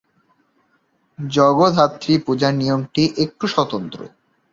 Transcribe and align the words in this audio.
জগদ্ধাত্রী 1.19 2.13
পূজার 2.25 2.53
নিয়মটি 2.53 3.03
একটু 3.17 3.45
স্বতন্ত্র। 3.47 3.99